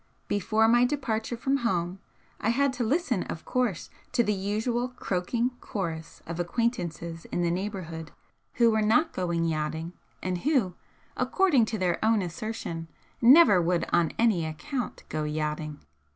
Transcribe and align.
Before 0.27 0.67
my 0.67 0.83
departure 0.83 1.37
from 1.37 1.57
home 1.57 1.99
I 2.39 2.49
had 2.49 2.73
to 2.73 2.83
listen, 2.83 3.21
of 3.25 3.45
course, 3.45 3.91
to 4.13 4.23
the 4.23 4.33
usual 4.33 4.87
croaking 4.89 5.51
chorus 5.61 6.23
of 6.25 6.39
acquaintances 6.39 7.25
in 7.25 7.43
the 7.43 7.51
neighbourhood 7.51 8.09
who 8.53 8.71
were 8.71 8.81
not 8.81 9.13
going 9.13 9.45
yachting 9.45 9.93
and 10.23 10.39
who, 10.39 10.73
according 11.15 11.65
to 11.65 11.77
their 11.77 12.03
own 12.03 12.23
assertion, 12.23 12.87
never 13.21 13.61
would 13.61 13.85
on 13.93 14.11
any 14.17 14.43
account 14.43 15.03
go 15.07 15.23
yachting. 15.23 15.77